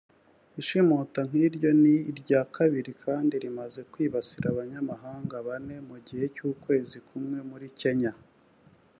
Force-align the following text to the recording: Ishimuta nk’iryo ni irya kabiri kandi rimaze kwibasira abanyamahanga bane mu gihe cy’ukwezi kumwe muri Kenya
Ishimuta 0.61 1.19
nk’iryo 1.27 1.69
ni 1.81 1.95
irya 2.11 2.41
kabiri 2.55 2.91
kandi 3.03 3.33
rimaze 3.43 3.79
kwibasira 3.91 4.45
abanyamahanga 4.49 5.35
bane 5.47 5.75
mu 5.89 5.97
gihe 6.05 6.25
cy’ukwezi 6.35 6.97
kumwe 7.07 7.39
muri 7.49 7.67
Kenya 7.79 8.11